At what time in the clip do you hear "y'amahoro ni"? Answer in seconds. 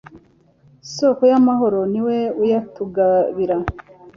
1.31-1.99